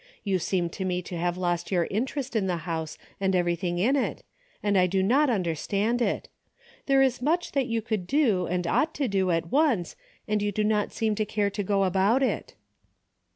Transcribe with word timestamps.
You 0.23 0.39
seem 0.39 0.67
to 0.71 0.83
me 0.83 1.03
to 1.03 1.15
have 1.15 1.37
lost 1.37 1.69
your 1.71 1.87
interest 1.91 2.35
in 2.35 2.47
the 2.47 2.55
house 2.65 2.97
and 3.19 3.35
everything 3.35 3.77
in 3.77 3.95
it, 3.95 4.23
and 4.63 4.75
I 4.75 4.87
do 4.87 5.03
not 5.03 5.29
understand 5.29 6.01
it. 6.01 6.27
There 6.87 7.03
is 7.03 7.21
much 7.21 7.51
that 7.51 7.67
you 7.67 7.83
could 7.83 8.07
do 8.07 8.47
and 8.47 8.65
ought 8.65 8.95
to 8.95 9.07
do 9.07 9.29
at 9.29 9.51
once, 9.51 9.95
and 10.27 10.41
you 10.41 10.51
do 10.51 10.63
not 10.63 10.91
seem 10.91 11.13
to 11.13 11.23
care 11.23 11.51
to 11.51 11.61
go 11.61 11.83
about 11.83 12.23
it." 12.23 12.55